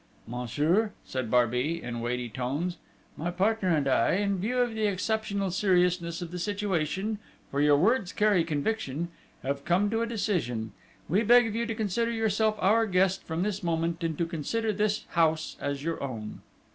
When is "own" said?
16.01-16.41